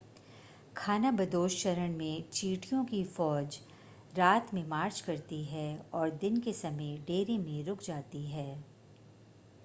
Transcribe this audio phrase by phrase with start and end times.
[0.75, 3.57] खानाबदोश चरण में चींटियों की फ़ौज
[4.13, 8.63] रात में मार्च करती हैं और दिन के समय डेरे में रुक जाती हैं